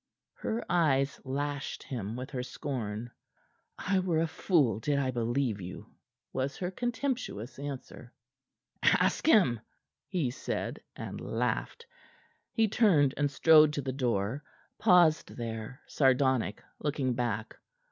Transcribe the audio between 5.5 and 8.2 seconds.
you," was her contemptuous answer.